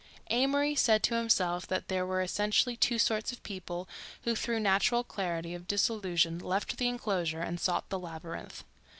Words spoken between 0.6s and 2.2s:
said to himself that there